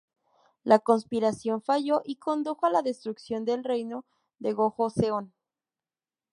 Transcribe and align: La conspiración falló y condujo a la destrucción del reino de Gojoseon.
La 0.63 0.79
conspiración 0.79 1.61
falló 1.61 2.01
y 2.03 2.15
condujo 2.15 2.65
a 2.65 2.71
la 2.71 2.81
destrucción 2.81 3.45
del 3.45 3.63
reino 3.63 4.03
de 4.39 4.51
Gojoseon. 4.51 5.31